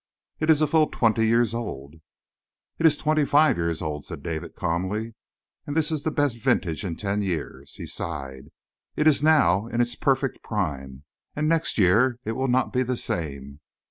[0.39, 1.93] "It is a full twenty years old."
[2.79, 5.13] "It is twenty five years old," said David calmly,
[5.67, 8.45] "and this is the best vintage in ten years." He sighed.
[8.95, 11.03] "It is now in its perfect prime
[11.35, 13.59] and next year it will not be the same.